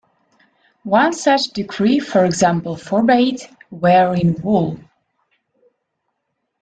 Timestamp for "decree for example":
1.49-2.75